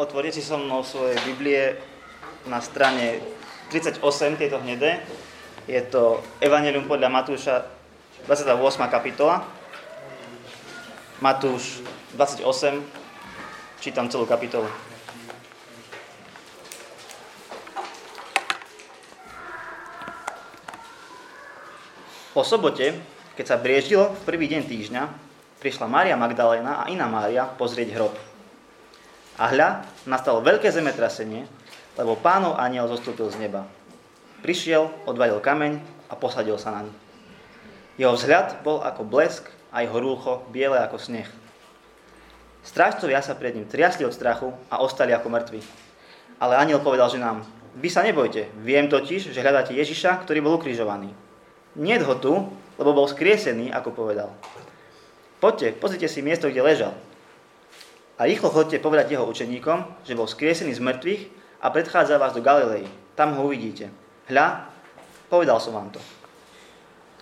[0.00, 1.76] otvorite si so mnou svoje Biblie
[2.48, 3.20] na strane
[3.68, 4.00] 38,
[4.40, 5.04] tieto hnedé.
[5.68, 7.68] Je to Evangelium podľa Matúša,
[8.24, 8.56] 28.
[8.88, 9.44] kapitola.
[11.20, 11.84] Matúš
[12.16, 12.80] 28,
[13.84, 14.72] čítam celú kapitolu.
[22.32, 22.96] Po sobote,
[23.36, 25.02] keď sa brieždilo v prvý deň týždňa,
[25.60, 28.29] prišla Mária Magdaléna a iná Mária pozrieť hrob.
[29.40, 31.48] A hľa, nastalo veľké zemetrasenie,
[31.96, 33.64] lebo pánov aniel zostúpil z neba.
[34.44, 35.80] Prišiel, odvalil kameň
[36.12, 36.92] a posadil sa na ň.
[37.96, 41.28] Jeho vzhľad bol ako blesk a jeho rúcho biele ako sneh.
[42.60, 45.64] Strážcovia sa pred ním triasli od strachu a ostali ako mŕtvi.
[46.36, 47.40] Ale aniel povedal ženám,
[47.80, 51.16] vy sa nebojte, viem totiž, že hľadáte Ježiša, ktorý bol ukrižovaný.
[51.80, 52.44] Nie ho tu,
[52.76, 54.28] lebo bol skriesený, ako povedal.
[55.40, 56.92] Poďte, pozrite si miesto, kde ležal.
[58.20, 61.22] A rýchlo chodte povedať jeho učeníkom, že bol skriesený z mŕtvych
[61.64, 62.84] a predchádza vás do Galilei.
[63.16, 63.88] Tam ho uvidíte.
[64.28, 64.68] Hľa,
[65.32, 66.00] povedal som vám to.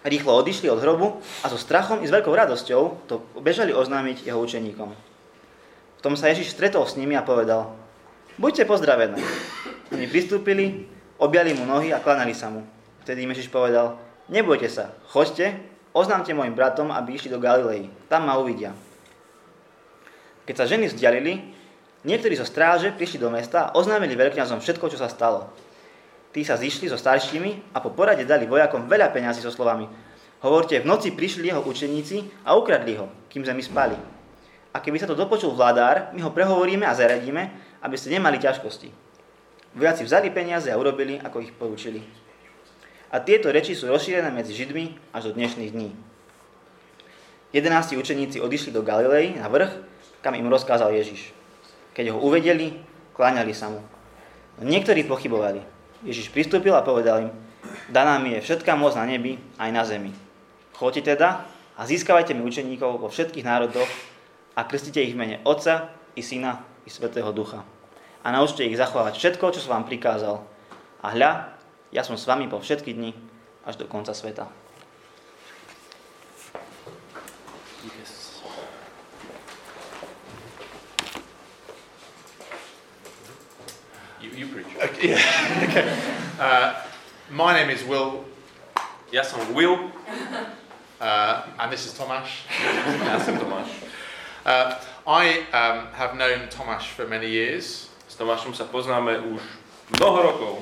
[0.02, 4.42] Rýchlo odišli od hrobu a so strachom i s veľkou radosťou to bežali oznámiť jeho
[4.42, 4.90] učeníkom.
[4.90, 7.78] V tom sa Ježiš stretol s nimi a povedal,
[8.34, 9.22] buďte pozdravené.
[9.94, 10.90] Oni pristúpili,
[11.22, 12.66] objali mu nohy a klanali sa mu.
[13.06, 15.56] Vtedy im Ježiš povedal, Nebojte sa, choďte,
[15.94, 17.88] oznámte mojim bratom, aby išli do Galilei.
[18.10, 18.76] Tam ma uvidia.
[20.48, 21.52] Keď sa ženy vzdialili,
[22.08, 25.52] niektorí zo stráže prišli do mesta a oznámili veľkňazom všetko, čo sa stalo.
[26.32, 30.78] Tí sa zišli so staršími a po porade dali vojakom veľa peňazí so slovami Hovorte,
[30.78, 33.96] v noci prišli jeho učeníci a ukradli ho, kým sme my spali.
[34.70, 37.42] A keby sa to dopočul vládár, my ho prehovoríme a zaradíme,
[37.82, 38.86] aby ste nemali ťažkosti.
[39.74, 42.06] Vojaci vzali peniaze a urobili, ako ich poučili.
[43.10, 45.90] A tieto reči sú rozšírené medzi Židmi až do dnešných dní.
[47.50, 49.74] Jedenácti učeníci odišli do Galilei na vrch,
[50.22, 51.30] kam im rozkázal Ježiš.
[51.94, 52.78] Keď ho uvedeli,
[53.14, 53.82] kláňali sa mu.
[54.58, 55.62] Niektorí pochybovali.
[56.06, 57.30] Ježiš pristúpil a povedal im,
[57.90, 60.14] daná mi je všetká moc na nebi aj na zemi.
[60.78, 61.42] Choďte teda
[61.74, 63.90] a získavajte mi učeníkov vo všetkých národoch
[64.54, 67.66] a krstite ich v mene Otca i Syna i Svetého Ducha.
[68.22, 70.42] A naučte ich zachovať všetko, čo som vám prikázal.
[71.02, 71.54] A hľa,
[71.94, 73.14] ja som s vami po všetky dni
[73.62, 74.50] až do konca sveta.
[84.38, 84.66] You, preach.
[84.80, 85.66] Okay, yeah.
[85.68, 85.98] okay.
[86.38, 86.74] Uh,
[87.28, 88.24] my name is Will.
[89.10, 89.90] Yes, I'm Will.
[91.00, 92.42] Uh, and this is Tomasz.
[93.06, 93.70] ja som Tomáš.
[94.42, 94.74] Uh,
[95.06, 97.86] I um, have known Tomasz for many years.
[98.10, 99.38] S Tomášom sa poznáme už
[99.94, 100.54] mnoho rokov.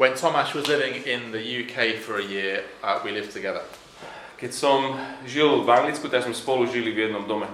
[0.00, 3.60] When Tomasz was living in the UK for a year, uh, we lived together.
[4.40, 4.96] Keď som
[5.28, 7.44] žil v Anglicku, tak sme spolu žili v jednom dome.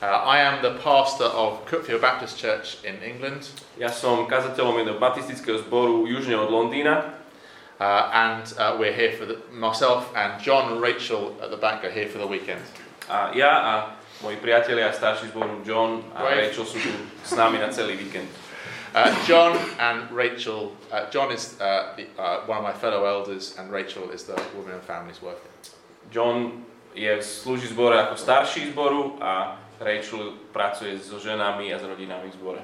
[0.00, 3.50] Uh, I am the pastor of Cookfield Baptist Church in England.
[3.82, 7.18] Ja som kazateľom jedného baptistického zboru južne od Londýna.
[7.82, 11.82] Uh, and uh, we're here for the, myself and John and Rachel at the back
[11.82, 12.62] are here for the weekend.
[13.10, 13.74] A ja a
[14.22, 16.46] moji priatelia a starší zboru John a Wait.
[16.46, 16.94] Rachel sú tu
[17.26, 18.30] s nami na celý víkend.
[18.94, 23.58] Uh, John and Rachel, uh, John is uh, the, uh, one of my fellow elders,
[23.58, 25.50] and Rachel is the woman and families worker.
[26.14, 26.62] John
[26.94, 32.34] je slúži zbore ako starší zboru a Rachel pracuje so ženami a s rodinami v
[32.34, 32.62] zbore.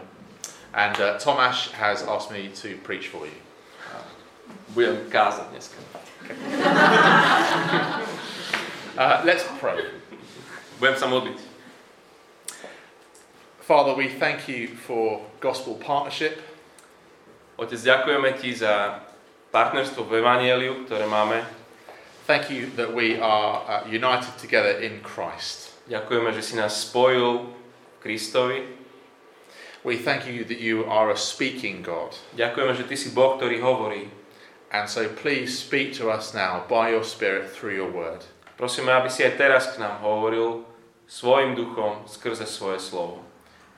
[0.75, 3.39] And uh, Tomáš has asked me to preach for you.
[4.75, 5.79] Budem kázať dneska.
[8.99, 9.87] uh, let's pray.
[10.83, 11.39] Budem sa modliť.
[13.63, 16.43] Father, we thank you for gospel partnership.
[17.55, 18.99] Otec, ďakujeme ti za
[19.55, 21.47] partnerstvo v Evangeliu, ktoré máme.
[22.27, 25.74] Thank you that we are uh, united together in Christ.
[25.85, 28.65] Ďakujeme, že si nás spojil v Kristovi.
[29.85, 32.17] We thank you that you are a speaking God.
[32.41, 34.09] Ďakujeme, že ty si Boh, ktorý hovorí.
[34.73, 38.25] And so please speak to us now by your spirit through your word.
[38.57, 40.65] Prosíme, aby si aj teraz k nám hovoril
[41.05, 43.21] svojim duchom skrze svoje slovo.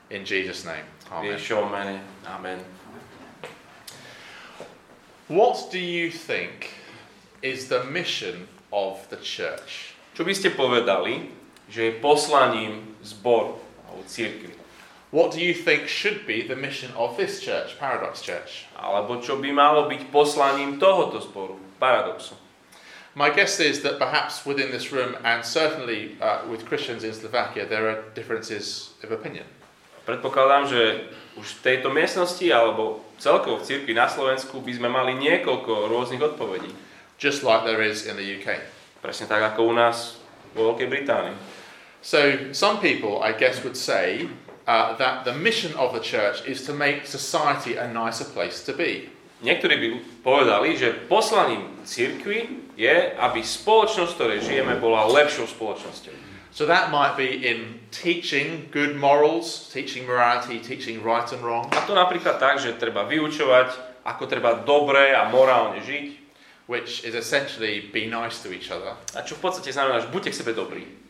[0.07, 0.87] In Jesus' name.
[1.11, 1.99] Amen.
[2.23, 2.59] Amen.
[5.27, 6.71] What do you think
[7.43, 9.91] is the mission of the church?
[10.15, 11.35] Čo by ste povedali,
[11.67, 14.57] že je poslaním zboru alebo církvy?
[15.11, 18.67] What do you think should be the mission of this church, Paradox Church?
[18.75, 22.35] Alebo čo by malo byť poslaním tohoto zboru, Paradoxu?
[23.17, 27.65] My guess is that perhaps within this room and certainly uh, with Christians in Slovakia
[27.65, 29.47] there are differences of opinion.
[30.05, 30.81] Predpokladám, že
[31.33, 36.21] už v tejto miestnosti alebo celkovo v cirkvi na Slovensku by sme mali niekoľko rôznych
[36.21, 36.69] odpovedí.
[37.17, 38.61] Just like there is in the UK.
[39.01, 40.21] Presne tak ako u nás
[40.53, 41.56] vo Veľkej Británii.
[42.07, 44.31] So some people I guess would say
[44.63, 48.71] uh, that the mission of the church is to make society a nicer place to
[48.71, 49.11] be.
[49.43, 49.87] Niektorí by
[50.23, 56.15] povedali, že poslaním cirkvi je, aby spoločnosť, v ktorej žijeme, bola lepšou spoločnosťou.
[56.55, 61.83] So that might be in teaching good morals, teaching morality, teaching right and wrong, A
[61.83, 66.23] to napríklad tak, že treba vyučovať, ako treba dobre a morálne žiť.
[66.67, 68.91] which is essentially be nice to each other.
[69.15, 71.06] A čo v podstate znamená, že buďte k sebe dobrí.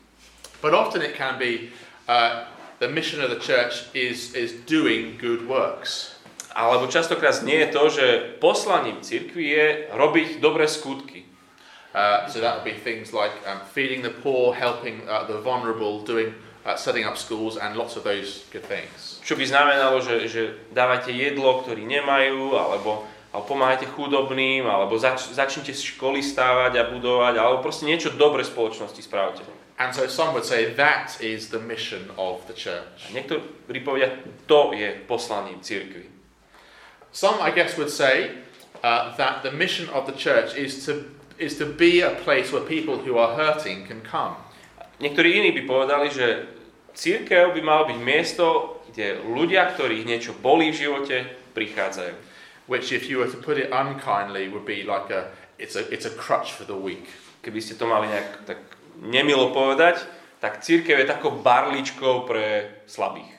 [0.62, 1.70] But often it can be
[2.08, 2.46] uh,
[2.80, 6.14] the mission of the church is, is doing good works.
[6.58, 8.06] Alebo častokrát nie je to, že
[8.42, 11.30] poslaním cirkvi je robiť dobré skutky.
[11.94, 16.02] Uh, so that would be things like um, feeding the poor, helping uh, the vulnerable,
[16.02, 16.34] doing,
[16.66, 19.22] uh, setting up schools, and lots of those good things.
[19.26, 20.42] Čo by znamenalo, že, že
[20.74, 27.34] dávate jedlo, ktorí nemajú, alebo, alebo pomáhajte chudobným, alebo zač, začnite školy stávať a budovať,
[27.38, 29.42] alebo proste niečo dobre spoločnosti spravte.
[29.78, 33.14] And so some would say that is the mission of the A church.
[33.14, 34.10] niektorí povedia,
[34.50, 36.10] to je poslaním cirkvi.
[37.14, 38.42] Some, I guess, would say
[38.82, 41.06] uh, that the mission of the church is to,
[41.38, 44.36] is to be a place where people who are hurting can come.
[44.98, 46.50] Niektorí iní by povedali, že
[46.98, 51.18] církev by malo byť miesto, kde ľudia, ktorých niečo bolí v živote,
[51.54, 52.14] prichádzajú.
[52.66, 55.30] Which, if you were to put it unkindly, would be like a
[55.62, 57.08] it's a it's a crutch for the weak.
[57.46, 58.60] Keby ste to mali nejak tak
[59.02, 60.06] nemilo povedať,
[60.38, 63.34] tak církev je takou barličkou pre slabých.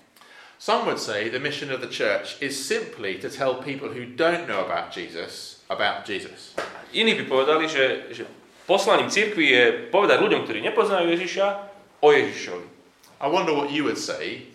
[0.59, 4.51] Some would say the mission of the church is simply to tell people who don't
[4.51, 6.57] know about Jesus about Jesus.
[6.93, 8.25] Iní by povedali, že, že
[8.67, 11.47] poslaním církvy je povedať ľuďom, ktorí nepoznajú Ježiša,
[12.01, 12.67] o Ježišovi.
[13.21, 14.49] I wonder what you would say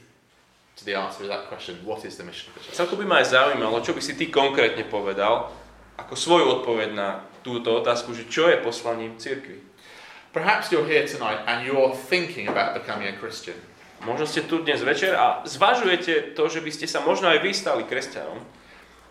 [0.80, 1.78] to the answer to that question.
[1.86, 2.76] What is the mission of the church?
[2.76, 5.54] Celko by ma aj zaujímalo, čo by si ty konkrétne povedal,
[5.96, 9.62] ako svoju odpoveď na túto otázku, že čo je poslaním církvy.
[10.34, 13.54] Perhaps you're here tonight and you're thinking about becoming a Christian.
[14.02, 17.54] Možno ste tu dnes večer a zvažujete to, že by ste sa možno aj vy
[17.54, 18.42] stali kresťanom.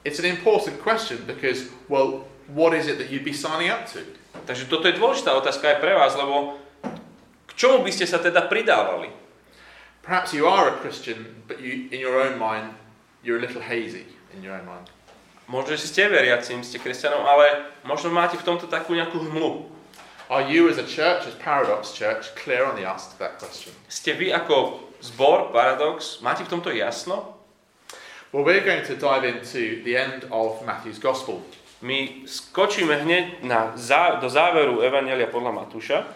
[0.02, 4.02] It's an important question because, well, what is it that you'd be signing up to?
[4.50, 6.58] Takže toto je dôležitá otázka aj pre vás, lebo
[7.46, 9.14] k čomu by ste sa teda pridávali?
[10.02, 12.74] Perhaps you are a Christian, but you, in your own mind,
[13.22, 14.90] you're a little hazy in your own mind.
[15.46, 19.70] Možno, že ste veriacím, ste kresťanom, ale možno máte v tomto takú nejakú hmlu.
[20.32, 23.76] Are you, as a church, as Paradox Church, clear on the answer to that question?
[23.92, 27.36] Ste vy ako zbor Paradox, máte v tomto jasno?
[28.32, 31.44] Well, we're going to dive into the end of Matthew's Gospel.
[31.84, 33.76] My skočíme hneď na
[34.24, 36.08] do záveru Evangelia podľa Matúša.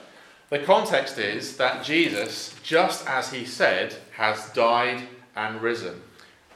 [0.48, 5.04] The context is that Jesus, just as he said, has died
[5.36, 6.00] and risen.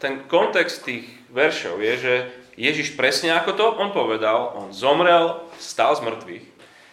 [0.01, 2.15] Ten kontext tých veršov je, že
[2.56, 6.50] Ježiš presne ako to on povedal, on zomrel, stal z mŕtvych.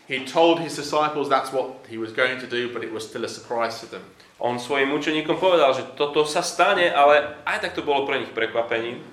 [0.07, 3.27] He told his disciples that's what he was going to do, but it was still
[3.27, 4.04] a surprise to them.
[4.39, 8.31] On svojim učeníkom povedal, že toto sa stane, ale aj tak to bolo pre nich
[8.31, 9.04] prekvapením.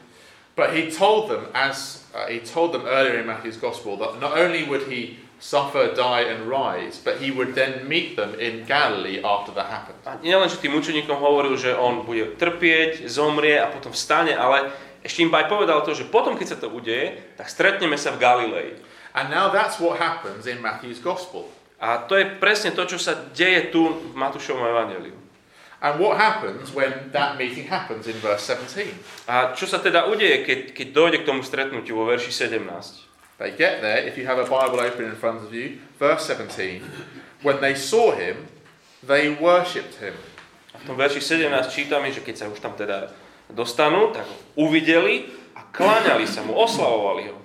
[0.55, 4.39] But he told them, as uh, he told them earlier in Matthew's Gospel, that not
[4.39, 9.19] only would he suffer, die, and rise, but he would then meet them in Galilee
[9.19, 9.99] after that happened.
[10.07, 14.71] A nielen, že tým učeníkom hovoril, že on bude trpieť, zomrie a potom vstane, ale
[15.03, 18.23] ešte im aj povedal to, že potom, keď sa to udeje, tak stretneme sa v
[18.23, 18.69] Galilei.
[19.15, 21.47] And now that's what happens in Matthew's Gospel.
[21.79, 25.15] A to je presne to, čo sa deje tu v Matúšovom evangeliu.
[25.85, 28.89] And what happens when that meeting happens in verse 17?
[29.29, 33.37] A čo sa teda udeje, keď, keď dojde k tomu stretnutiu vo verši 17?
[33.37, 36.81] They get there, if you have a Bible open in front of you, verse 17.
[37.45, 38.49] When they saw him,
[39.05, 40.17] they worshipped him.
[40.73, 43.13] A v tom verši 17 čítame, že keď sa už tam teda
[43.53, 47.44] dostanú, tak ho uvideli a kláňali sa mu, oslavovali ho.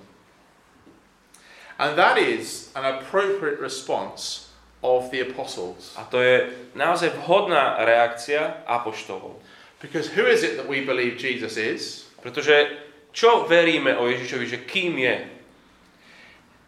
[1.80, 4.52] And that is an appropriate response
[4.84, 5.96] of the apostles.
[5.96, 9.40] A to je naozaj vhodná reakcia apoštolov.
[9.80, 12.04] Because who is it that we believe Jesus is?
[12.20, 12.84] Pretože
[13.16, 15.24] čo veríme o Ježišovi, že kým je?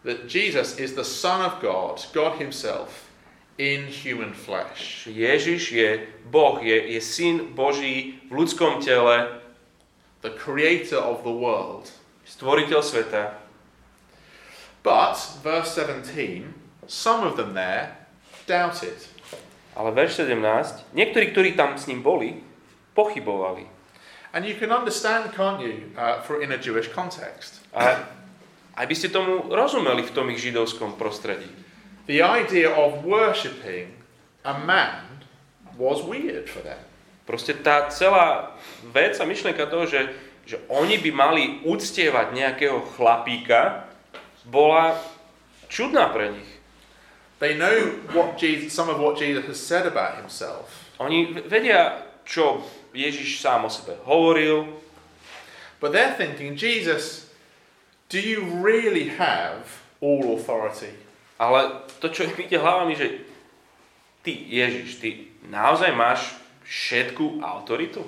[0.01, 3.05] That Jesus is the Son of God, God Himself,
[3.61, 5.05] in human flesh.
[5.05, 5.89] Ježiš je
[6.25, 9.29] Boh, je, je syn Boží v ľudskom tele,
[10.25, 11.93] the creator of the world.
[12.25, 13.42] stvoriteľ sveta.
[14.83, 16.53] But, verse 17,
[16.87, 17.95] some of them there
[18.45, 18.99] doubted.
[19.73, 22.43] Ale verš 17, niektorí, ktorí tam s ním boli,
[22.93, 23.65] pochybovali.
[24.33, 27.63] And you can understand, can't you, uh, for in a Jewish context.
[27.73, 28.05] A
[28.73, 31.47] aj by ste tomu rozumeli v tom ich židovskom prostredí.
[32.09, 33.93] The idea of worshipping
[34.43, 35.23] a man
[35.79, 36.77] was weird for them.
[37.23, 38.51] Proste tá celá
[38.91, 40.11] vec a myšlienka toho, že,
[40.43, 43.87] že oni by mali uctievať nejakého chlapíka,
[44.45, 44.99] bola
[45.67, 46.51] čudná pre nich.
[47.39, 50.91] They know what Jesus, some of what Jesus has said about himself.
[50.99, 52.63] Oni vedia, čo
[52.95, 54.79] Ježiš sám o sebe hovoril,
[55.83, 57.27] But they're thinking, Jesus,
[58.07, 61.03] do you really have all authority?
[61.43, 63.19] ale to, čo ich ide hlavami, že
[64.23, 65.09] ty, Ježiš, ty
[65.49, 68.05] naozaj máš všetku autoritu?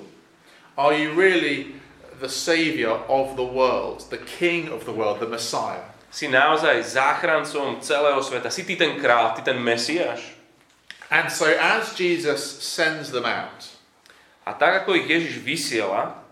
[0.76, 1.76] Are you really
[2.20, 5.84] the Saviour of the world, the King of the world, the Messiah?
[6.16, 10.32] Si naozaj záchrancom celého sveta, si ty ten král, ty ten Mesiáš?
[11.12, 13.76] And so, as Jesus sends them out,
[14.46, 16.22] A tak ako ich Ježiš vysiela,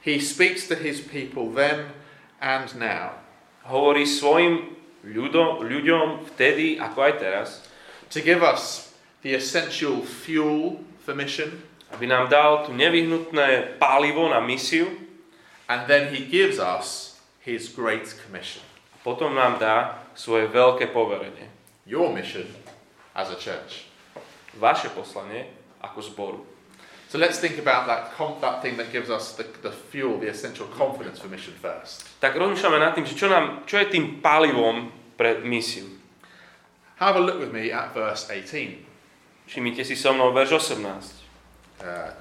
[0.00, 1.92] he speaks to his people then
[2.40, 3.20] and now
[3.68, 7.48] hovorí svojim ľuďom, ľuďom vtedy ako aj teraz,
[8.12, 8.92] to give us
[9.24, 14.88] the essential fuel for mission, aby nám dal tu nevyhnutné palivo na misiu,
[15.68, 18.64] and then he gives us his great commission.
[19.04, 21.52] Potom nám dá svoje veľké poverenie.
[21.84, 22.48] Your mission
[23.12, 23.84] as a church.
[24.56, 25.52] Vaše poslanie
[25.84, 26.40] ako zboru.
[27.12, 30.66] So let's think about that, that thing that gives us the, the fuel, the essential
[30.66, 32.08] confidence for mission first.
[32.18, 35.86] Tak rozmýšľame nad tým, že čo, nám, čo je tým palivom pre misiu.
[36.98, 38.82] Have a look with me at verse 18.
[39.46, 40.80] Všimnite si so mnou verš 18.
[41.84, 42.16] Uh,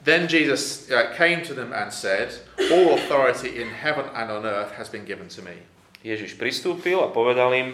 [0.00, 2.30] then Jesus uh, came to them and said,
[2.70, 5.66] All authority in heaven and on earth has been given to me.
[6.00, 7.68] Ježiš pristúpil a povedal im,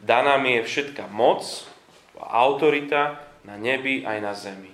[0.00, 1.44] daná mi je všetká moc
[2.16, 4.72] a autorita na nebi aj na zemi.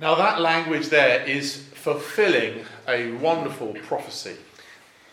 [0.00, 4.36] Now, that language there is fulfilling a wonderful prophecy.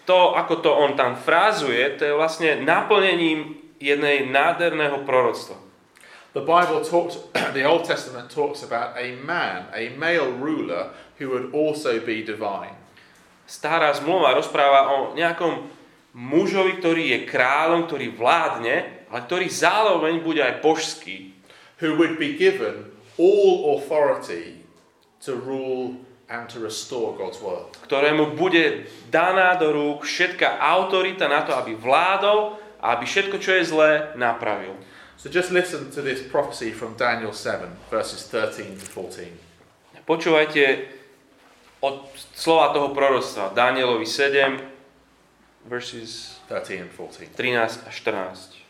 [0.07, 5.59] To, ako to on tam frázuje, to je vlastne naplnením jednej nádherného proroctva.
[6.31, 7.19] The Bible talks,
[7.57, 12.75] the Old Testament talks about a man, a male ruler, who would also be divine.
[13.47, 15.76] Stará zmluva rozpráva o nejakom
[16.17, 21.37] mužovi, ktorý je kráľom, ktorý vládne, ale ktorý zároveň bude aj božský.
[21.77, 24.61] who would be given all authority
[25.21, 25.97] to rule
[26.29, 27.77] and to restore God's world.
[27.87, 33.57] ktorému bude daná do rúk všetká autorita na to, aby vládol a aby všetko, čo
[33.57, 34.75] je zlé, napravil.
[35.17, 40.05] So just listen to this prophecy from Daniel 7, verses 13 to 14.
[40.05, 40.63] Počúvajte
[41.81, 42.05] od
[42.37, 44.76] slova toho proroctva Danielovi 7,
[45.67, 47.27] verses 13 and 14.
[47.35, 48.63] 13 a 14.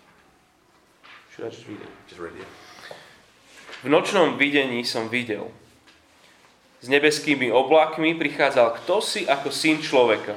[1.31, 1.89] Should I just read it?
[2.09, 2.49] Just read it.
[3.85, 5.53] V nočnom videní som videl.
[6.81, 10.33] S nebeskými oblakmi prichádzal kto si ako syn človeka.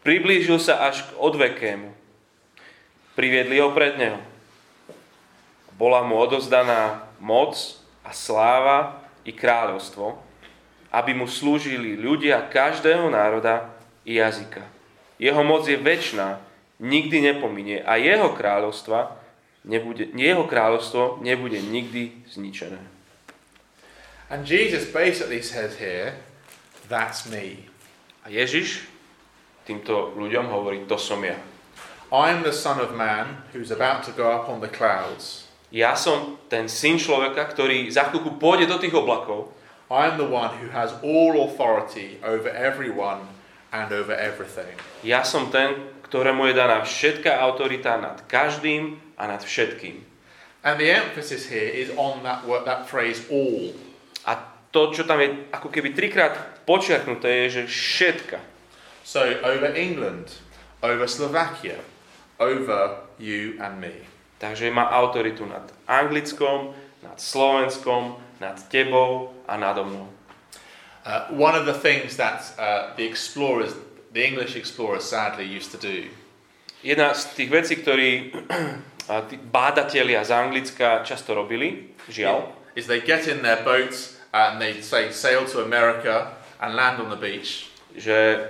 [0.00, 1.92] Priblížil sa až k odvekému.
[3.12, 4.20] Priviedli ho pred neho.
[5.76, 10.16] Bola mu odozdaná moc a sláva i kráľovstvo,
[10.88, 13.68] aby mu slúžili ľudia každého národa
[14.08, 14.77] i jazyka.
[15.18, 16.38] Jeho moc je väčšiná,
[16.78, 19.18] nikdy nepominie a jeho kráľovstva
[19.66, 22.78] nebude, jeho kráľovstvo nebude nikdy zničené.
[24.30, 26.14] And Jesus basically says here,
[26.86, 27.66] that's me.
[28.22, 28.86] A Ježiš
[29.66, 31.36] týmto ľuďom hovorí, to som ja.
[32.08, 35.50] I'm the Son of Man who's about to go up on the clouds.
[35.68, 39.52] Ja som ten syn človeka, ktorý za chvíľku pôjde do tých oblakov.
[39.92, 43.37] I'm the one who has all authority over everyone
[43.72, 44.72] and over everything.
[45.04, 45.76] Ja som ten,
[46.08, 50.00] ktorému je daná všetká autorita nad každým a nad všetkým.
[50.64, 53.76] And the emphasis here is on that word, that phrase all.
[54.26, 54.36] A
[54.72, 58.38] to, čo tam je ako keby trikrát počiarknuté, je, že všetka.
[59.04, 60.28] So over England,
[60.84, 61.80] over Slovakia,
[62.36, 64.04] over you and me.
[64.38, 70.17] Takže má autoritu nad Anglickom, nad Slovenskom, nad tebou a nado mnou.
[71.08, 73.72] Uh, one of the things that uh, the explorers,
[74.12, 76.04] the English explorers, sadly used to do
[76.84, 78.30] Jedna z tých vecí, ktorí
[79.32, 84.78] tí bádatelia z Anglicka často robili, žiaľ, is they get in their boats and they
[84.84, 87.72] say sail to America and land on the beach.
[87.96, 88.44] že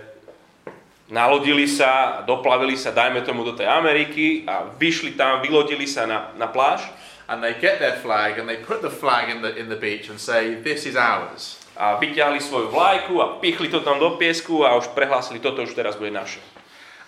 [1.15, 6.35] nalodili sa, doplavili sa, dajme tomu, do tej Ameriky a vyšli tam, vylodili sa na,
[6.35, 6.83] na pláž
[7.29, 10.09] And they get their flag and they put the flag in the, in the beach
[10.09, 11.58] and say, This is ours.
[11.79, 15.79] A vyťahli svoju vlajku a pichli to tam do piesku a už prehlásili, toto už
[15.79, 16.43] teraz bude naše.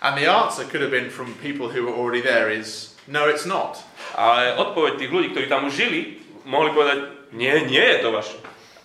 [0.01, 3.45] And the answer could have been from people who were already there is, No, it's
[3.45, 3.81] not.
[4.15, 8.37] Ale odpoveď tých ľudí, ktorí tam už žili, mohli povedať, nie, nie je to vaše.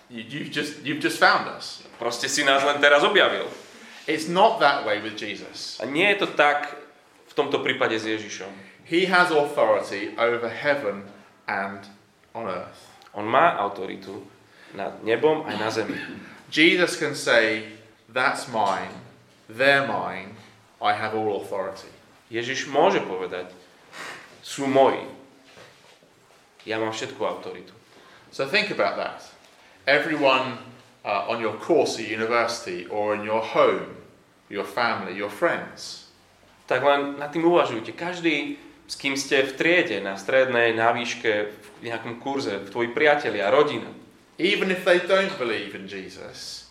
[0.09, 1.85] You, you've, just, you've just found us.
[2.01, 3.45] Proste si nás len teraz objavil.
[4.07, 5.77] It's not that way with Jesus.
[5.83, 6.79] A nie je to tak
[7.27, 8.49] v tomto prípade s Ježišom.
[8.87, 11.11] He has authority over heaven
[11.45, 11.83] and
[12.31, 12.87] on earth.
[13.11, 14.23] On má autoritu
[14.75, 15.95] nad nebom aj na zemi.
[16.51, 17.75] Jesus can say,
[18.07, 18.91] That's mine,
[19.47, 20.35] they're mine,
[20.81, 21.91] I have all authority.
[22.27, 23.51] Ježiš môže povedať,
[24.43, 25.03] sú moji.
[26.67, 27.71] Ja mám všetku autoritu.
[28.31, 29.37] So think about that.
[29.87, 30.59] everyone
[31.05, 33.95] uh, on your course at university or in your home,
[34.49, 36.11] your family, your friends.
[36.67, 37.95] Tak len nad tým uvažujte.
[37.95, 41.33] Každý, s kým ste v triede, na strednej, na výške,
[41.79, 43.87] v nejakom kurze, v tvoji priatelia, rodina.
[44.37, 46.69] Even if they don't believe in Jesus,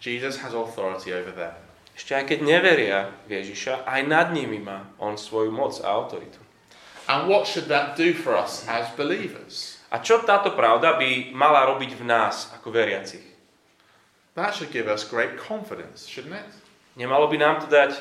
[0.00, 1.52] Jesus has authority over them.
[1.92, 6.38] Ešte aj keď neveria v Ježiša, aj nad nimi má on svoju moc a autoritu.
[7.10, 9.82] And what should that do for us as believers?
[9.90, 13.24] A čo táto pravda by mala robiť v nás ako veriacich?
[14.38, 16.52] That should give us great confidence, shouldn't it?
[16.94, 17.98] Nemalo by nám to dať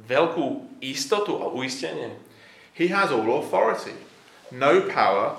[0.00, 2.16] veľkú istotu a uistenie?
[2.72, 3.92] He has all authority.
[4.48, 5.36] No power,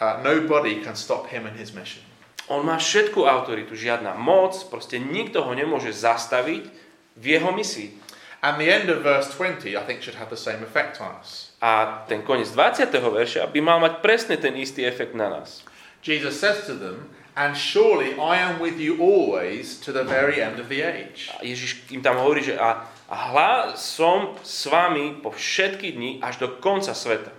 [0.00, 2.02] uh, nobody can stop him and his mission.
[2.50, 6.66] On má všetku autoritu, žiadna moc, proste nikto ho nemôže zastaviť
[7.14, 7.94] v jeho misii.
[8.42, 11.52] And the end of verse 20, I think, should have the same effect on us.
[11.60, 12.88] A ten koniec 20.
[12.90, 15.62] verša by mal mať presne ten istý efekt na nás.
[16.00, 20.58] Jesus says to them, And surely I am with you always to the very end
[20.58, 21.30] of the age.
[21.38, 26.10] A Ježiš im tam hovorí, že a, a hľa som s vami po všetky dni
[26.24, 27.30] až do konca sveta.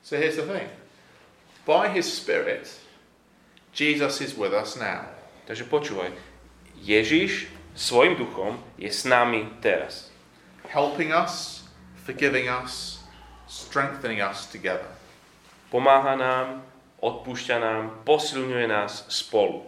[0.00, 0.70] So here's the thing
[1.66, 2.70] by his Spirit,
[3.74, 5.10] Jesus is with us now.
[5.50, 6.14] Takže počúvaj,
[6.80, 10.14] Ježiš svojim duchom je s nami teraz.
[10.68, 11.62] helping us,
[11.94, 13.02] forgiving us,
[13.46, 14.86] strengthening us together.
[15.70, 16.62] Pomáha nám,
[17.02, 19.66] odpúšťa nám, posilňuje nás spolu.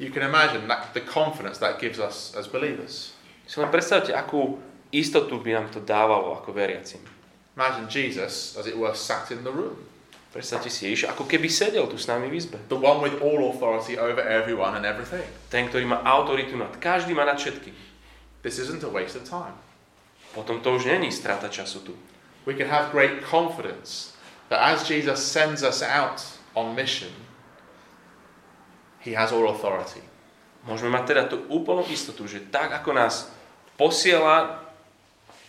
[0.00, 3.12] You can imagine that, the confidence that gives us as believers.
[3.46, 4.58] Si len predstavte, akú
[4.90, 7.02] istotu by nám to dávalo ako veriacim.
[7.54, 9.76] Imagine Jesus, as it were, sat in the room,
[10.30, 12.58] Predstavte si Ježiš, ako keby sedel tu s nami v izbe.
[12.70, 15.26] the one with all authority over everyone and everything.
[15.50, 17.74] Ten, ktorý má autoritu nad každým a nad všetkým.
[18.46, 19.58] This isn't a waste of time.
[20.30, 21.92] Potom to už není strata času tu.
[22.46, 24.14] We can have great confidence
[24.48, 26.22] that as Jesus sends us out
[26.54, 27.10] on mission,
[29.02, 30.00] he has all authority.
[30.62, 33.34] Môžeme mať teda tú úplnú istotu, že tak ako nás
[33.74, 34.62] posiela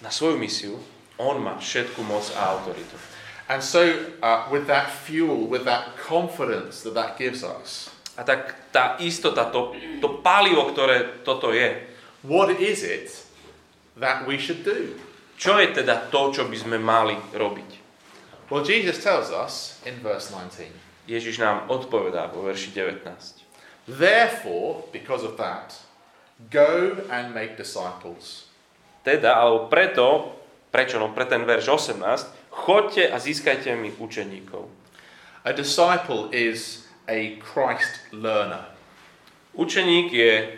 [0.01, 0.81] na svoju misiu,
[1.21, 2.97] on má všetku moc a autoritu.
[3.51, 8.71] And so, uh, with that fuel, with that confidence that that gives us, A tak
[8.71, 11.79] tá istota, to, to palivo, ktoré toto je,
[12.23, 13.07] what is it
[13.99, 14.95] that we should do?
[15.41, 17.81] čo je teda to, čo by sme mali robiť?
[18.53, 20.69] Well, Jesus tells us in verse 19.
[21.09, 23.41] Ježiš nám odpovedá vo verši 19.
[23.89, 25.73] Therefore, because of that,
[26.53, 28.45] go and make disciples.
[29.01, 30.37] Teda, alebo preto,
[30.69, 31.97] prečo, no pre ten verš 18,
[32.61, 34.69] chodte a získajte mi učeníkov.
[35.43, 38.69] A disciple is a Christ learner.
[39.53, 40.57] Učeník je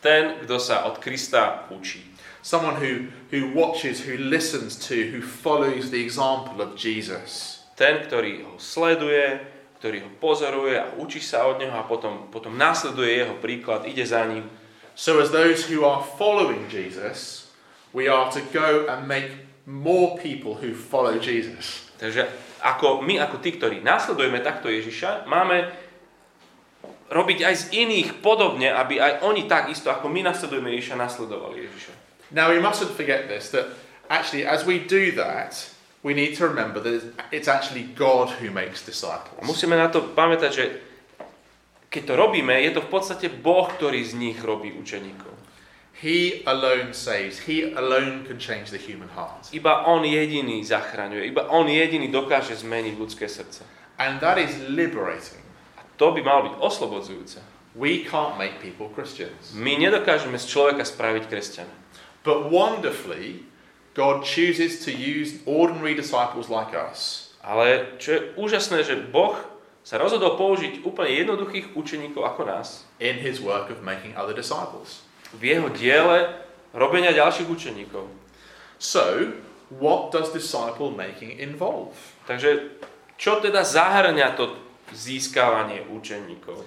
[0.00, 2.14] ten, kto sa od Krista učí.
[2.42, 7.62] Someone who, who watches, who listens to, who follows the example of Jesus.
[7.74, 9.38] Ten, ktorý ho sleduje,
[9.78, 14.06] ktorý ho pozoruje a učí sa od neho a potom, potom následuje jeho príklad, ide
[14.06, 14.46] za ním.
[14.94, 17.50] So, as those who are following Jesus,
[17.94, 21.86] we are to go and make more people who follow Jesus.
[21.98, 22.26] Takže
[22.62, 25.70] ako my, ako tí, ktorí následujeme takto Ježiša, máme
[27.12, 31.92] robiť aj z iných podobne, aby aj oni takisto, ako my nasledujeme Ježiša, nasledovali Ježiša.
[32.32, 33.68] Now, we mustn't forget this that
[34.08, 35.52] actually, as we do that,
[36.02, 39.44] we need to remember that it's actually God who makes A disciples.
[39.44, 40.64] musíme na to pamätať, že
[41.92, 45.30] keď to robíme, je to v podstate Boh, ktorý z nich robí učeníkov.
[45.92, 49.52] He alone saves, He alone can change the human heart.
[49.52, 53.62] Iba On jediný zachraňuje, iba On jediný dokáže zmeniť ľudské srdce.
[54.00, 55.44] And that is liberating.
[55.78, 57.38] A to by malo byť oslobodzujúce.
[57.76, 59.52] We can't make people Christians.
[59.56, 61.74] My nedokážeme z človeka spraviť kresťana.
[62.24, 63.48] But wonderfully,
[63.94, 69.34] God chooses to use ordinary disciples like us Ale čo je úžasné, že Boh
[69.82, 75.02] sa rozhodol použiť úplne jednoduchých učeníkov ako nás in His work of making other disciples.
[75.36, 76.28] V jeho diele
[76.72, 78.08] robenia ďalších učeníkov.
[78.76, 79.32] So,
[79.70, 81.94] what does disciple making involve?
[82.26, 82.76] Takže
[83.16, 84.56] čo teda zahrňa to
[84.92, 86.64] získavanie učeníkov?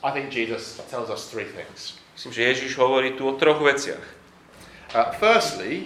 [0.00, 2.00] I think Jesus tells us three things.
[2.16, 4.00] Myslím, že Ježiš hovorí tu o troch veciach.
[4.96, 5.84] Uh, firstly,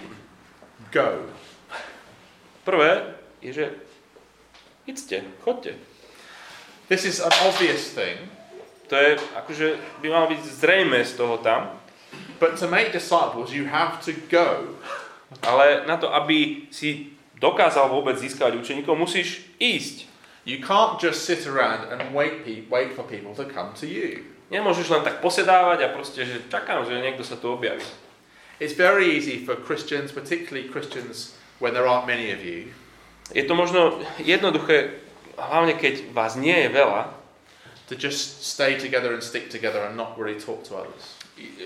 [0.91, 1.27] go.
[2.63, 3.65] Prvé je, že
[4.87, 5.75] idte, chodte.
[6.87, 8.17] This is an obvious thing,
[8.87, 9.67] To je, akože
[10.01, 11.73] by malo byť zrejme z toho tam,
[12.39, 14.75] but to make disciples, you have to go.
[15.43, 20.07] ale na to, aby si dokázal vôbec získať učeníkov, musíš ísť.
[20.45, 24.21] You can't just sit around and wait, pe- wait for people to come to you.
[24.53, 27.81] Nemôžeš len tak posedávať a proste, že čakám, že niekto sa tu objaví.
[28.61, 32.69] It's very easy for Christians, particularly Christians when there aren't many of you,
[33.33, 35.01] Je to možno jednoduché,
[35.33, 37.09] hlavne keď vás nie je veľa,
[37.89, 41.14] to just stay together and stick together and not really talk to others.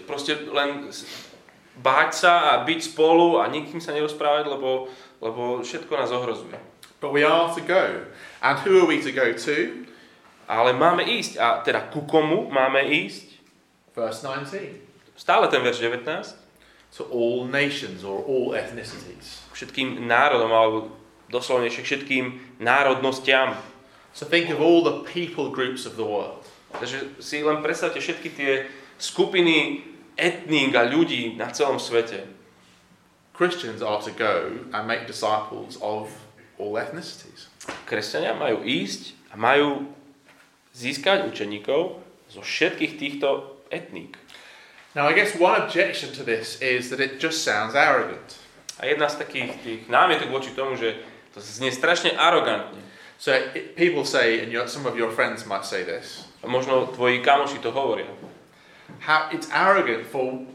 [0.10, 0.90] Proste len
[1.80, 4.90] báť sa a byť spolu a nikým sa nerozprávať, lebo,
[5.24, 6.58] lebo všetko nás ohrozuje.
[7.00, 8.04] But we are to go.
[8.44, 9.88] And who are we to go to?
[10.50, 11.40] Ale máme ísť.
[11.40, 13.40] A teda ku komu máme ísť?
[13.96, 15.16] Verse 19.
[15.16, 16.36] Stále ten verš 19.
[16.98, 19.46] To all nations or all ethnicities.
[19.54, 20.78] Všetkým národom, alebo
[21.30, 22.26] doslovnejšie všetkým
[22.60, 23.54] národnostiam.
[24.12, 26.42] So think of all the people groups of the world.
[26.82, 28.52] Takže si len predstavte všetky tie
[29.00, 29.82] skupiny
[30.20, 32.28] etník a ľudí na celom svete.
[33.34, 36.12] Christians are to go and make disciples of
[36.60, 37.48] all ethnicities.
[37.88, 39.88] Kresťania majú ísť a majú
[40.76, 44.20] získať učeníkov zo všetkých týchto etník.
[44.94, 48.36] Now, I guess one objection to this is that it just sounds arrogant.
[48.80, 51.00] A jedna z takých tých námietok voči tomu, že
[51.32, 52.80] to znie strašne arogantne.
[53.20, 56.88] So it, people say, and your, some of your friends might say this, A možno
[56.96, 58.08] tvoji kamoši to hovoria.
[59.00, 60.46] How it's arrogant for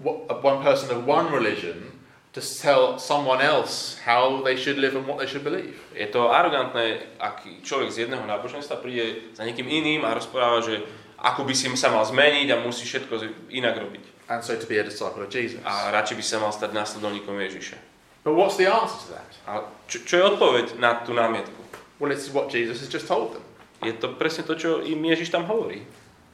[0.43, 1.95] one person of one religion
[2.35, 5.79] to tell someone else how they should live and what they should believe.
[5.95, 10.83] Je to arogantné, ak človek z jedného náboženstva príde za niekým iným a rozpráva, že
[11.23, 13.15] ako by si sa mal zmeniť a musí všetko
[13.55, 14.05] inak robiť.
[14.27, 15.63] And so to be a disciple of Jesus.
[15.63, 17.79] A radšej by sa mal stať následovníkom Ježiša.
[18.25, 19.31] But what's the answer to that?
[19.45, 21.61] A čo, čo je odpoveď na tú námietku?
[22.01, 23.45] Well, it's what Jesus has just told them.
[23.85, 25.85] Je to presne to, čo im Ježiš tam hovorí.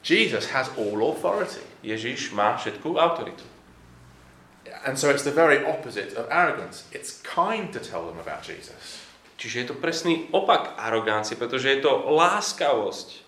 [0.03, 1.61] Jesus has all authority.
[1.85, 3.45] Ježiš má všetkú autoritu.
[4.85, 6.89] And so it's the very opposite of arrogance.
[6.93, 9.05] It's kind to tell them about Jesus.
[9.41, 13.25] Čiže je to presný opak arogancie, pretože je to láskavosť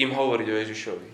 [0.00, 1.10] im hovoriť o Ježišovi.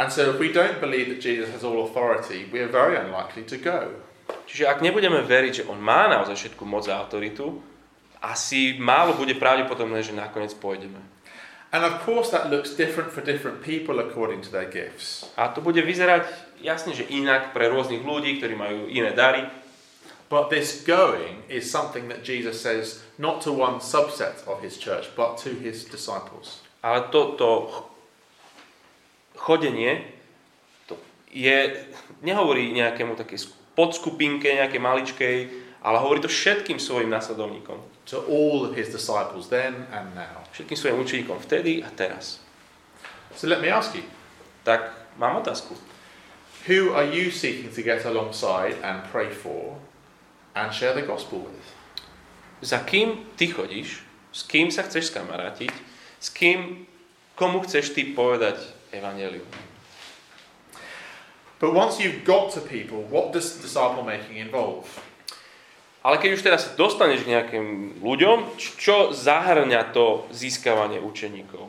[0.00, 3.44] And so if we don't believe that Jesus has all authority, we are very unlikely
[3.48, 3.92] to go.
[4.48, 7.60] Čiže ak nebudeme veriť, že on má naozaj všetku moc a autoritu,
[8.20, 11.00] asi málo bude pravdepodobné, že nakoniec pôjdeme.
[11.70, 15.30] And of course that looks different for different people according to their gifts.
[15.38, 16.26] A to bude vyzerať
[16.58, 19.46] jasne, že inak pre rôznych ľudí, ktorí majú iné dary.
[20.30, 25.10] But this going is something that Jesus says not to one subset of his church,
[25.14, 26.62] but to his disciples.
[26.82, 27.82] Ale to, to ch-
[29.38, 30.06] chodenie
[30.86, 30.94] to
[31.34, 31.86] je,
[32.22, 33.38] nehovorí nejakému také
[33.74, 35.36] podskupinke, nejaké maličkej,
[35.82, 37.78] ale hovorí to všetkým svojim následovníkom.
[38.10, 40.42] To all of his disciples then and now.
[40.50, 42.42] Všetkým svojim učeníkom vtedy a teraz.
[43.38, 44.02] So let me ask you
[44.66, 45.78] Tak mám otázku.
[46.66, 49.78] who are you seeking to get alongside and pray for
[50.54, 51.68] and share the gospel with?
[52.60, 54.04] Za kým ty chodíš?
[54.32, 55.72] S kým sa chceš skamarátiť?
[56.20, 56.84] S kým,
[57.34, 58.60] komu chceš ty povedať
[58.92, 59.48] evanelium?
[61.60, 64.88] But once you've got to people, what does disciple making involve?
[66.00, 67.66] Ale keď už teraz dostaneš k nejakým
[68.00, 71.68] ľuďom, čo zahrňa to získavanie učeníkov?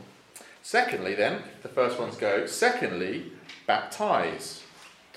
[0.64, 3.36] Secondly, then, the first ones go, secondly,
[3.68, 4.64] baptize.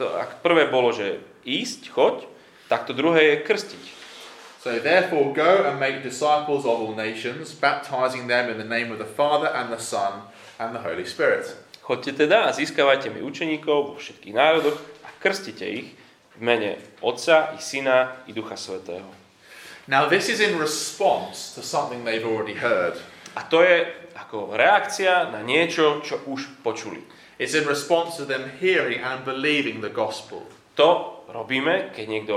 [0.03, 2.27] To, ak prvé bolo, že ísť, choď,
[2.67, 3.85] tak to druhé je krstiť.
[4.59, 8.99] So therefore, go and make disciples of all nations, baptizing them in the name of
[8.99, 10.27] the Father and the Son
[10.59, 11.55] and the Holy Spirit.
[11.85, 15.93] Choďte teda a získavajte mi učeníkov vo všetkých národoch a krstite ich
[16.39, 19.07] v mene Otca i Syna i Ducha Svetého.
[19.87, 22.97] Now, this is in response to something they've already heard.
[23.37, 23.85] A to je
[24.17, 27.03] ako reakcia na niečo, čo už počuli.
[27.37, 30.47] It's in response to them hearing and believing the gospel.
[30.79, 32.35] To robíme, keď niekto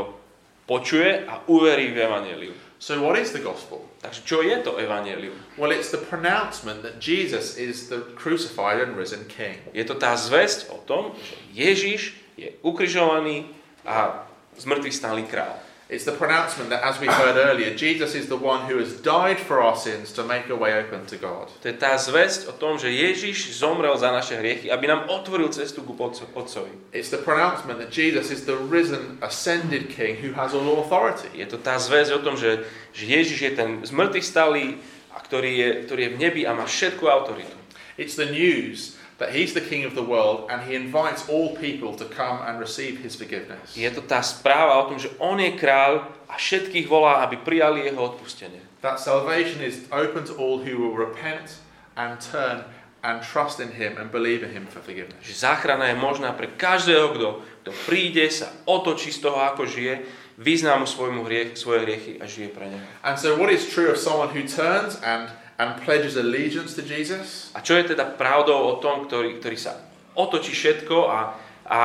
[0.67, 2.53] počuje a uverí v Evangeliu.
[2.77, 3.81] So, what is the gospel?
[4.03, 5.33] Takže čo je to Evangelium?
[5.57, 9.57] Well, it's the pronouncement that Jesus is the crucified and risen King.
[9.73, 13.49] Je to tá zväzť o tom, že Ježiš je ukrižovaný
[13.87, 14.27] a
[14.59, 15.55] zmrtvý stály král.
[15.89, 19.39] It's the pronouncement that, as we heard earlier, Jesus is the one who has died
[19.39, 21.47] for our sins to make a way open to God.
[21.63, 25.47] To je tá zväzť o tom, že Ježiš zomrel za naše hriechy, aby nám otvoril
[25.47, 26.75] cestu ku Otco- Otcovi.
[26.91, 31.31] It's the pronouncement that Jesus is the risen, ascended King who has all authority.
[31.31, 34.83] Je to tá zväzť o tom, že, že Ježiš je ten zmrtvý stalý,
[35.15, 37.55] a ktorý je, ktorý je v nebi a má všetku autoritu.
[37.95, 41.95] It's the news that he's the King of the world and he invites all people
[41.97, 43.73] to come and receive his forgiveness.
[43.73, 47.89] Je to tá správa o tom, že On je kráľ a všetkých volá, aby prijali
[47.89, 48.61] Jeho odpustenie.
[48.85, 51.57] That salvation is open to all who will repent
[51.97, 52.61] and turn
[53.01, 55.17] and trust in him and believe in him for forgiveness.
[55.25, 57.27] Že záchrana je možná pre každého, kto,
[57.65, 60.05] kto príde, sa otočí z toho, ako žije,
[60.37, 62.85] vyzná mu svojmu hriech, svoje hriechy a žije pre neho.
[63.01, 67.53] And so, what is true of someone who turns and, and pledges allegiance to Jesus?
[67.53, 69.77] A čo je teda pravdou o tom, ktorý, ktorý sa
[70.17, 71.19] otočí všetko a,
[71.67, 71.79] a,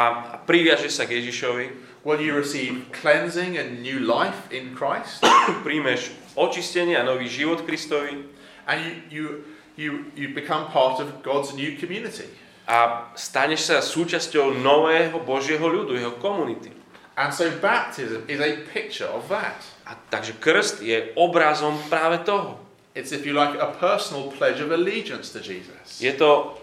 [0.44, 1.92] priviaže sa k Ježišovi?
[2.02, 5.22] Will you receive cleansing and new life in Christ?
[5.66, 8.32] Príjmeš očistenie a nový život Kristovi
[8.66, 9.44] And you, you,
[9.76, 12.30] you, you become part of God's new community.
[12.68, 16.70] A staneš sa súčasťou nového Božieho ľudu, jeho komunity.
[17.18, 19.58] And so baptism is a picture of that.
[19.84, 22.61] A takže krst je obrazom práve toho.
[22.94, 26.00] It's, if you like, a personal pledge of allegiance to Jesus.
[26.00, 26.58] Je to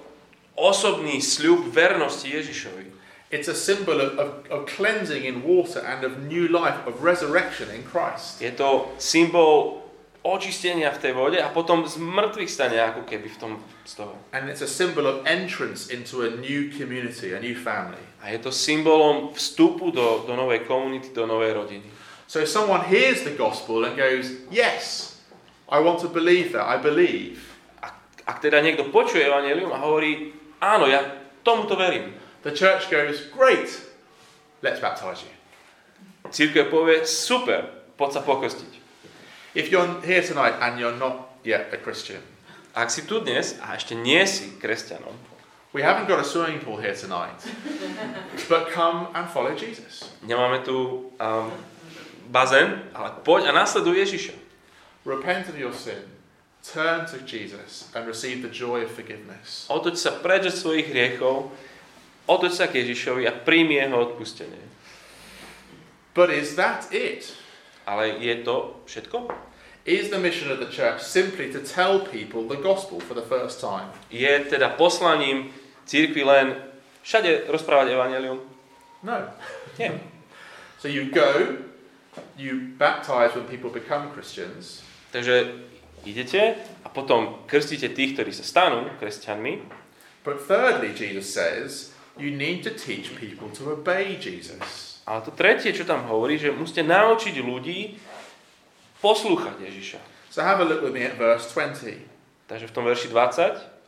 [0.54, 2.86] osobný sľub vernosti Ježišovi.
[3.32, 7.70] It's a symbol of, of, of cleansing in water and of new life, of resurrection
[7.70, 8.42] in Christ.
[8.42, 9.86] Je to symbol
[10.26, 13.52] očistenia v tej vode a potom z mŕtvych stane ako keby v tom
[13.88, 14.14] z toho.
[14.36, 18.02] And it's a symbol of entrance into a new community, a new family.
[18.20, 21.88] A je to symbolom vstupu do, do novej komunity, do novej rodiny.
[22.28, 25.16] So if someone hears the gospel and goes, Yes,
[25.70, 27.38] I want to believe that, I believe,
[27.80, 27.94] Ak,
[28.26, 31.02] ak teda niekto počuje evanelium a hovorí, áno, ja
[31.46, 32.14] tomuto verím.
[32.42, 33.70] the church goes, Great,
[34.62, 35.34] let's baptize you.
[36.30, 38.72] Církev povie, super, poď sa pokrstiť.
[39.58, 42.22] If you're here tonight and you're not yet a Christian,
[42.78, 45.12] Ak si tu dnes a ešte nie si kresťanom,
[45.74, 47.36] we haven't got a swimming pool here tonight,
[48.46, 50.06] but come and follow Jesus.
[50.22, 51.50] nemáme tu um,
[52.30, 54.34] bazén, ale poď a následuj Ježiša.
[55.10, 56.06] Repent of your sin,
[56.62, 59.66] turn to Jesus, and receive the joy of forgiveness.
[59.66, 61.50] Otoď sa preč od svojich hriechov,
[62.30, 64.62] otoď sa k Ježišovi a príjmi jeho odpustenie.
[66.14, 67.34] But is that it?
[67.90, 69.34] Ale je to všetko?
[69.90, 73.58] Is the mission of the church simply to tell people the gospel for the first
[73.58, 73.90] time?
[74.14, 75.50] Je teda poslaním
[75.90, 76.54] církvy len
[77.02, 78.46] všade rozprávať evanelium?
[79.02, 79.26] No.
[79.82, 79.98] Nie.
[80.80, 81.60] So you go,
[82.40, 85.66] you baptize when people become Christians, Takže
[86.06, 89.82] idete a potom krstíte tých, ktorí sa stanú kresťanmi.
[90.24, 95.02] but thirdly, Jesus says, you need to teach people to obey Jesus.
[95.08, 97.98] Ale to tretie, čo tam hovorí, že musíte naučiť ľudí
[99.02, 100.00] poslúchať Ježiša.
[100.30, 102.06] So have a look with me at verse 20.
[102.46, 103.80] Takže v tom verši 20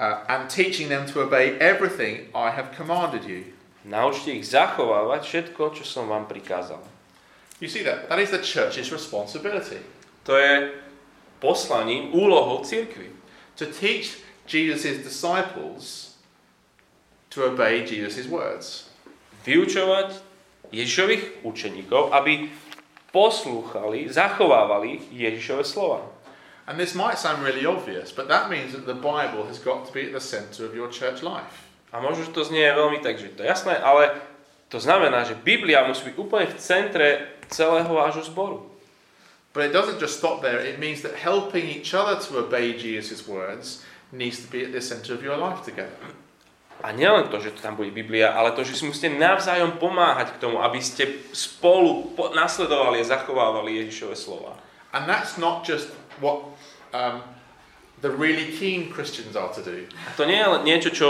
[0.00, 3.44] Uh, and teaching them to obey everything I have commanded you.
[3.84, 6.80] naučte ich zachovávať všetko, čo som vám prikázal.
[7.60, 8.08] You see that?
[8.08, 9.84] That is the church's responsibility.
[10.24, 10.72] To je
[11.38, 13.10] poslaním, úlohou církvy.
[13.56, 16.10] To teach Jesus' disciples
[17.30, 18.90] to obey Jesus' words.
[19.46, 20.18] Vyučovať
[20.74, 22.50] Ježišových učeníkov, aby
[23.14, 26.06] poslúchali, zachovávali Ježišove slova.
[26.66, 29.90] And this might sound really obvious, but that means that the Bible has got to
[29.90, 31.66] be at the center of your church life.
[31.90, 34.14] A možno, že to znie veľmi tak, že to je jasné, ale
[34.70, 37.06] to znamená, že Biblia musí byť úplne v centre
[37.50, 38.69] celého vášho zboru.
[39.52, 43.26] But it doesn't just stop there, it means that helping each other to obey Jesus'
[43.26, 43.82] words
[44.12, 45.98] needs to be at the center of your life together.
[46.80, 50.32] A nielen to, že to tam bude Biblia, ale to, že si musíte navzájom pomáhať
[50.32, 54.56] k tomu, aby ste spolu po- nasledovali a zachovávali Ježišove slova.
[54.96, 55.92] And that's not just
[56.24, 56.40] what
[56.96, 57.20] um,
[58.00, 59.84] the really keen Christians are to do.
[60.08, 61.08] A to nie je niečo, čo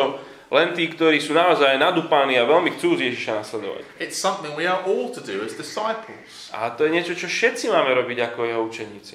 [0.50, 3.86] len tí, ktorí sú naozaj nadúpaní a veľmi chcú Ježiša nasledovať.
[4.02, 6.50] It's something we are all to do as disciples.
[6.50, 9.14] A to je niečo, čo všetci máme robiť ako jeho učeníci.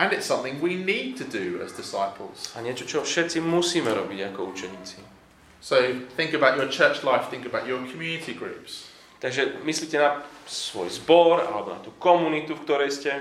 [0.00, 2.56] And it's something we need to do as disciples.
[2.56, 5.04] A niečo, čo všetci musíme robiť ako učeníci.
[5.60, 5.76] So
[6.16, 8.88] think about your church life, think about your community groups.
[9.20, 13.12] Takže myslíte na svoj zbor alebo na tú komunitu, v ktorej ste.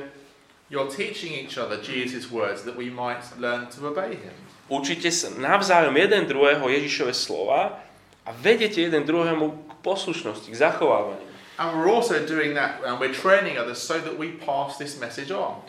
[0.71, 4.37] You're teaching each other Jesus' words that we might learn to obey him.
[4.69, 7.81] Učíte sa navzájom jeden druhého Ježišove slova
[8.21, 11.25] a vedete jeden druhému k poslušnosti, k zachovávaniu.
[11.59, 15.33] And we're also doing that and we're training others so that we pass this message
[15.33, 15.59] on.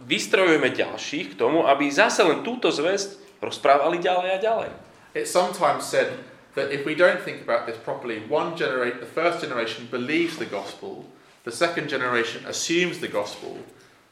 [0.00, 4.70] Vystrojujeme ďalších k tomu, aby zase len túto zväzť rozprávali ďalej a ďalej.
[5.12, 6.24] It's sometimes said
[6.56, 10.48] that if we don't think about this properly, one generation, the first generation believes the
[10.48, 11.04] gospel,
[11.44, 13.60] the second generation assumes the gospel,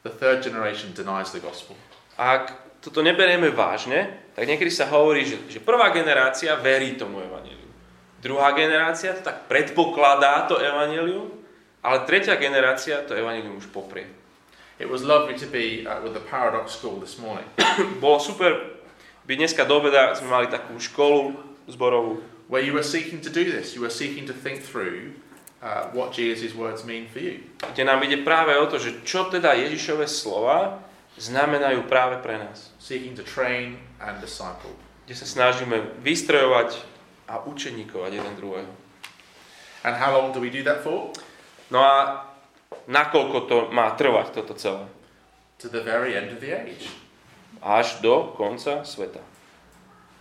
[0.05, 1.73] the third generation denies the gospel.
[2.21, 7.67] Ak toto neberieme vážne, tak niekedy sa hovorí, že, že prvá generácia verí tomu evaneliu.
[8.19, 11.31] Druhá generácia to tak predpokladá to evanelium,
[11.83, 14.07] ale tretia generácia to evanelium už poprie.
[14.79, 17.47] It was lovely to be uh, with the Paradox School this morning.
[18.03, 18.79] Bolo super
[19.27, 21.35] byť dneska do obeda, sme mali takú školu
[21.67, 23.75] zborovú, where you were seeking to do this.
[23.75, 25.19] You were seeking to think through
[25.59, 27.43] uh, what Jesus' words mean for you.
[27.75, 30.79] kde nám ide práve o to, že čo teda Ježišove slova
[31.19, 32.71] znamenajú práve pre nás.
[32.79, 34.71] Seeking to train and disciple.
[35.05, 36.79] Kde sa snažíme vystrojovať
[37.27, 38.71] a učeníkovať jeden druhého.
[39.83, 41.11] And how long do we do that for?
[41.69, 42.25] No a
[42.87, 44.87] nakoľko to má trvať toto celé?
[45.59, 46.87] To the very end of the age.
[47.59, 49.21] Až do konca sveta.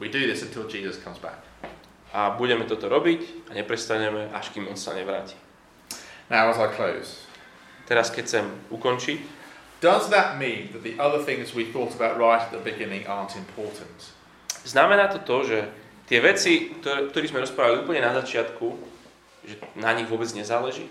[0.03, 1.39] We do this until Jesus comes back.
[2.11, 5.37] A budeme toto robiť a neprestaneme, až kým on sa nevráti.
[6.29, 7.29] Now, as I close,
[7.89, 9.19] Teraz, keď chcem ukončiť,
[9.79, 13.39] Does that mean that the other things we thought about right at the beginning aren't
[13.39, 14.11] important?
[14.67, 15.59] Znamená to to, že
[16.11, 18.67] tie veci, ktoré, ktoré sme rozprávali úplne na začiatku,
[19.47, 20.91] že na nich vôbec nezáleží?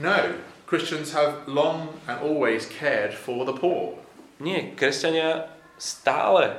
[0.00, 0.40] No.
[0.64, 4.00] Christians have long and always cared for the poor.
[4.40, 6.56] Nie, kresťania stále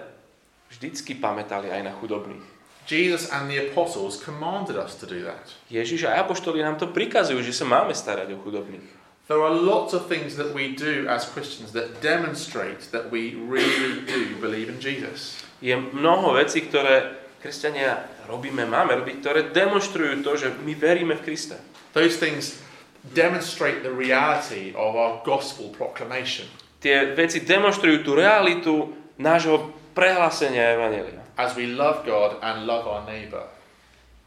[0.69, 2.45] vždycky pamätali aj na chudobných.
[2.85, 5.49] Jesus and the apostles commanded us to do that.
[5.73, 8.85] Ježiš a apoštoli nám to prikazujú, že sa máme starať o chudobných.
[9.25, 14.05] There are lots of things that we do as Christians that demonstrate that we really
[14.05, 15.41] do believe in Jesus.
[15.65, 21.25] Je mnoho vecí, ktoré kresťania robíme, máme robiť, ktoré demonstrujú to, že my veríme v
[21.25, 21.57] Krista.
[21.97, 22.61] Those things
[23.17, 26.45] demonstrate the reality of our gospel proclamation.
[26.77, 31.25] Tie veci demonstrujú tú realitu nášho prehlásenia Evangelia.
[31.33, 33.49] As we love God and love our neighbor.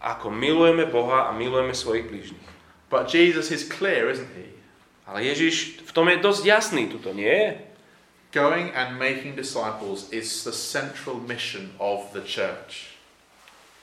[0.02, 2.48] Ako milujeme Boha a milujeme svojich blížnych.
[2.90, 4.57] But Jesus is clear, isn't he?
[5.08, 7.50] Ale Ježiš v tom je dosť jasný, tuto nie je.
[8.28, 12.92] Going and making disciples is the central mission of the church.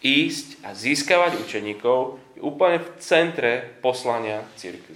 [0.05, 4.93] Ísť a získavať učeníkov je úplne v centre poslania cirkvi.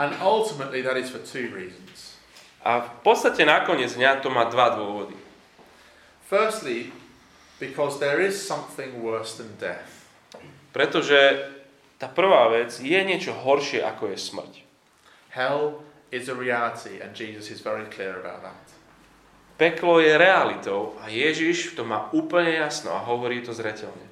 [0.00, 2.16] And ultimately that is for two reasons.
[2.64, 5.12] A v podstate nakoniec dňa to má dva dôvody.
[6.24, 6.88] Firstly,
[7.60, 10.08] because there is something worse than death.
[10.72, 11.52] Pretože
[12.00, 14.65] tá prvá vec je niečo horšie ako je smrť.
[15.36, 18.64] Hell is a reality and Jesus is very clear about that.
[19.60, 24.04] Peklo je realitou a Ježiš v tom má úplne jasno a hovorí to zreteľne.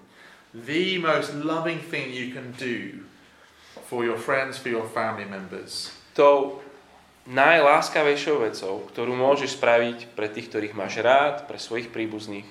[0.52, 3.04] The most loving thing you can do
[3.88, 6.62] for your friends, for your family members, Tou
[7.26, 12.46] najláskavejšou vecou, ktorú môžeš spraviť pre tých, ktorých máš rád, pre svojich príbuzných,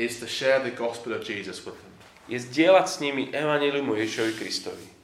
[0.00, 1.92] is to share the gospel of Jesus with them.
[2.30, 5.01] je zdieľať s nimi Evangelium o Ježišovi Kristovi.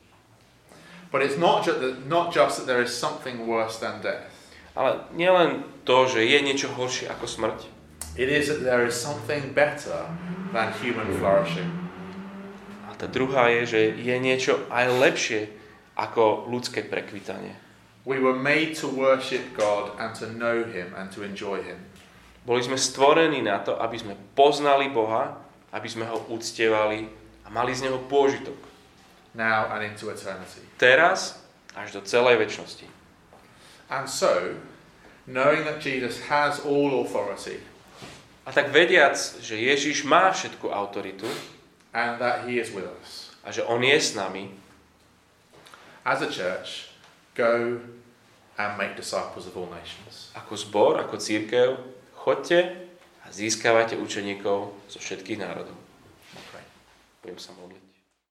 [1.09, 4.29] But it's not, ju- that, not just that there is something worse than death.
[4.77, 7.59] Ale nielen to, že je niečo horšie ako smrť,
[8.19, 10.11] It is that there is something better
[10.51, 11.71] than human flourishing.
[12.87, 15.41] a tá druhá je, že je niečo aj lepšie
[15.95, 17.55] ako ľudské prekvitanie.
[18.03, 21.79] We were made to worship God and to know Him and to enjoy Him.
[22.43, 25.37] Boli sme stvorení na to, aby sme poznali Boha,
[25.71, 27.05] aby sme ho uctievali
[27.45, 28.57] a mali z neho pôžitok.
[29.35, 30.65] Now and into eternity.
[30.81, 31.41] Teraz
[31.77, 32.87] až do celej väčšnosti.
[33.89, 34.57] And so,
[35.25, 37.61] knowing that Jesus has all authority
[38.49, 39.13] A tak vediac,
[39.45, 41.29] že Ježiš má všetku autoritu
[41.93, 44.49] and that He is with us, a že On je s nami,
[46.01, 46.89] as a church,
[47.37, 47.77] go
[48.57, 50.33] and make disciples of all nations.
[50.33, 51.77] ako zbor, ako církev,
[52.17, 52.89] chodte
[53.21, 55.77] a získavajte učeníkov zo všetkých národov.
[56.33, 56.65] Okay.
[57.21, 57.78] Budem sa modliť.